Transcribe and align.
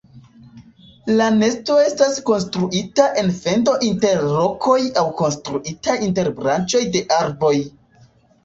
La 1.19 1.25
nesto 1.35 1.75
estas 1.89 2.17
konstruita 2.29 3.05
en 3.23 3.29
fendo 3.43 3.75
inter 3.91 4.25
rokoj 4.39 4.79
aŭ 5.03 5.07
konstruita 5.21 5.99
inter 6.09 6.31
branĉoj 6.41 6.83
de 6.97 7.05
arboj. 7.21 7.55